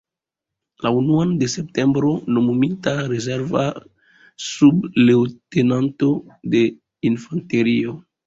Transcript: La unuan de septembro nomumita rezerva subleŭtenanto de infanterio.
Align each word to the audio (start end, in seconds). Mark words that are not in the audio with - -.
La 0.85 0.91
unuan 0.99 1.33
de 1.41 1.49
septembro 1.55 2.13
nomumita 2.37 2.93
rezerva 3.11 3.65
subleŭtenanto 4.45 6.11
de 6.55 6.63
infanterio. 7.11 7.95